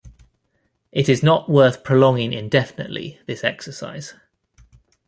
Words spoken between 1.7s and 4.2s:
prolonging indefinitely this exercise.